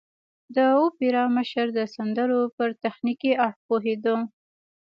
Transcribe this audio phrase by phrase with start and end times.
[0.55, 4.15] د اوپرا مشر د سندرو پر تخنيکي اړخ پوهېده.